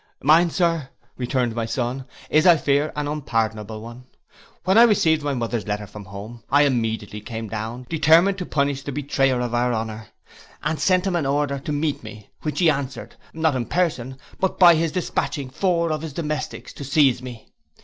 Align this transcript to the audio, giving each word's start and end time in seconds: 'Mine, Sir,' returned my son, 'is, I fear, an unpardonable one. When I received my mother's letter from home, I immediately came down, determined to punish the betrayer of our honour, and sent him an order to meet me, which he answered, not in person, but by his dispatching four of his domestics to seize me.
'Mine, 0.23 0.49
Sir,' 0.49 0.89
returned 1.15 1.53
my 1.53 1.67
son, 1.67 2.05
'is, 2.31 2.47
I 2.47 2.57
fear, 2.57 2.91
an 2.95 3.07
unpardonable 3.07 3.81
one. 3.83 4.05
When 4.63 4.75
I 4.75 4.81
received 4.81 5.21
my 5.21 5.35
mother's 5.35 5.67
letter 5.67 5.85
from 5.85 6.05
home, 6.05 6.41
I 6.49 6.63
immediately 6.63 7.21
came 7.21 7.47
down, 7.47 7.85
determined 7.87 8.39
to 8.39 8.45
punish 8.47 8.81
the 8.81 8.91
betrayer 8.91 9.39
of 9.39 9.53
our 9.53 9.75
honour, 9.75 10.07
and 10.63 10.79
sent 10.79 11.05
him 11.05 11.15
an 11.15 11.27
order 11.27 11.59
to 11.59 11.71
meet 11.71 12.01
me, 12.01 12.31
which 12.41 12.57
he 12.57 12.67
answered, 12.67 13.13
not 13.31 13.55
in 13.55 13.67
person, 13.67 14.17
but 14.39 14.57
by 14.57 14.73
his 14.73 14.91
dispatching 14.91 15.51
four 15.51 15.91
of 15.91 16.01
his 16.01 16.13
domestics 16.13 16.73
to 16.73 16.83
seize 16.83 17.21
me. 17.21 17.53